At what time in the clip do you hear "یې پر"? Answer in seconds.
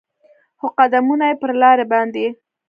1.29-1.51